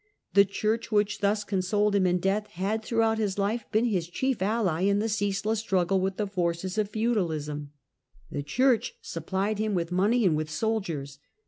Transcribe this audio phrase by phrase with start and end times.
[0.33, 4.41] The Church, which thus consoled him in death, had throughout his life been his chief
[4.41, 7.69] ally in the ceaseless struggle with the forces of feudalism.
[8.31, 11.19] The Church supplied him with money and with soldiers.